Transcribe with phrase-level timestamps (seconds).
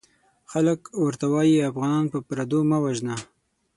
[0.51, 3.15] خلک ورته وايي افغانان په پردو مه وژنه!